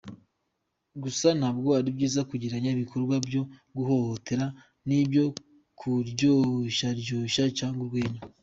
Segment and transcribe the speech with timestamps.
[1.03, 3.41] Gusa ntabwo ari byiza kugereranya ibikorwa byo
[3.75, 4.45] guhohotera
[4.87, 5.23] n’ibyo
[5.79, 8.21] kuryoshyaryoshya cyangwa urwenya.